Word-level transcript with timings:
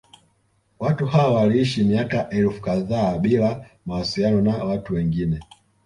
Watu 0.79 1.05
hao 1.05 1.33
waliishi 1.33 1.83
miaka 1.83 2.29
elfu 2.29 2.61
kadhaa 2.61 3.17
bila 3.17 3.65
mawasiliano 3.85 4.41
na 4.41 4.63
watu 4.63 4.93
wengine 4.93 5.39